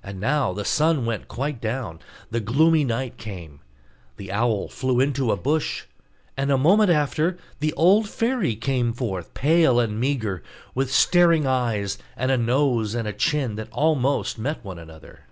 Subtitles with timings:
[0.00, 1.98] And now the sun went quite down;
[2.30, 3.58] the gloomy night came;
[4.16, 5.86] the owl flew into a bush;
[6.36, 10.40] and a moment after the old fairy came forth pale and meagre,
[10.76, 15.24] with staring eyes, and a nose and chin that almost met one another.